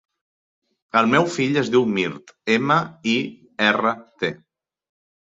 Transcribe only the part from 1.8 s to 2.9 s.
Mirt: ema,